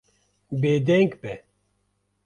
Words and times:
Bêdeng 0.61 1.13
be. 1.21 1.33